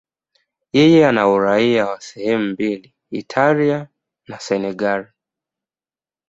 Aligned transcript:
Yeye 0.77 1.07
ana 1.07 1.27
uraia 1.27 1.85
wa 1.85 2.01
sehemu 2.01 2.43
mbili, 2.51 2.95
Italia 3.11 3.87
na 4.27 4.39
Senegal. 4.39 5.07